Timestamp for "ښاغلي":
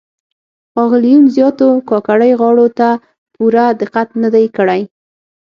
0.73-1.09